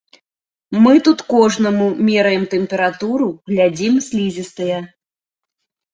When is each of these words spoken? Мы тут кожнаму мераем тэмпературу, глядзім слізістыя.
Мы 0.85 0.93
тут 1.07 1.19
кожнаму 1.33 1.85
мераем 2.09 2.43
тэмпературу, 2.55 3.29
глядзім 3.53 3.93
слізістыя. 4.07 4.77